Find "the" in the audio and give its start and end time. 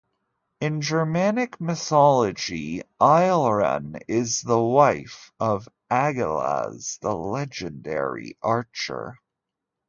4.41-4.59, 7.01-7.13